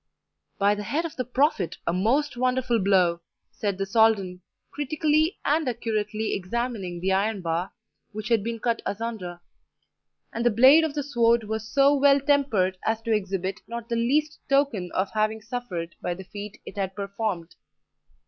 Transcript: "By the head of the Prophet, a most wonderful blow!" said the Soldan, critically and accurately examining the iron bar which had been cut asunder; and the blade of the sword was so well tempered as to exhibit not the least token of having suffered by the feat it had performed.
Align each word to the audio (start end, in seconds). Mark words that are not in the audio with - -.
"By 0.57 0.73
the 0.73 0.81
head 0.81 1.05
of 1.05 1.15
the 1.15 1.23
Prophet, 1.23 1.77
a 1.85 1.93
most 1.93 2.35
wonderful 2.35 2.79
blow!" 2.79 3.21
said 3.51 3.77
the 3.77 3.85
Soldan, 3.85 4.41
critically 4.71 5.37
and 5.45 5.69
accurately 5.69 6.33
examining 6.33 6.99
the 6.99 7.11
iron 7.11 7.41
bar 7.43 7.71
which 8.11 8.29
had 8.29 8.43
been 8.43 8.57
cut 8.57 8.81
asunder; 8.83 9.41
and 10.33 10.43
the 10.43 10.49
blade 10.49 10.83
of 10.83 10.95
the 10.95 11.03
sword 11.03 11.43
was 11.43 11.69
so 11.71 11.93
well 11.93 12.19
tempered 12.19 12.79
as 12.83 12.99
to 13.03 13.13
exhibit 13.13 13.61
not 13.67 13.89
the 13.89 13.95
least 13.95 14.39
token 14.49 14.91
of 14.93 15.11
having 15.13 15.39
suffered 15.39 15.93
by 16.01 16.15
the 16.15 16.23
feat 16.23 16.59
it 16.65 16.77
had 16.77 16.95
performed. 16.95 17.53